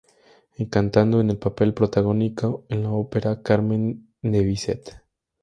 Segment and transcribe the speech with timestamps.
[0.57, 4.95] Y cantando en el papel protagónico en la Ópera Carmen de Bizet.